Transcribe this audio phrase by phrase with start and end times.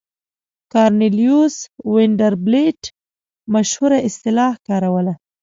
[0.73, 1.55] کارنلیوس
[1.93, 2.81] وینډربیلټ
[3.53, 5.13] مشهوره اصطلاح کاروله.